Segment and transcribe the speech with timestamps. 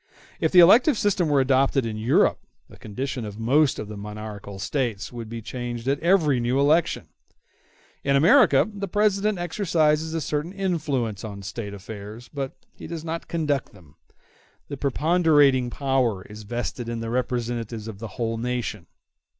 [0.39, 4.57] If the elective system were adopted in Europe, the condition of most of the monarchical
[4.57, 7.09] States would be changed at every new election.
[8.03, 13.27] In America the President exercises a certain influence on State affairs, but he does not
[13.27, 13.95] conduct them;
[14.69, 18.87] the preponderating power is vested in the representatives of the whole nation.